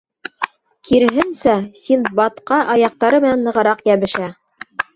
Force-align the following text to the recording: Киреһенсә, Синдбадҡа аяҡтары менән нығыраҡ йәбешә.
Киреһенсә, 0.89 1.53
Синдбадҡа 1.83 2.59
аяҡтары 2.79 3.23
менән 3.29 3.47
нығыраҡ 3.51 3.87
йәбешә. 3.93 4.35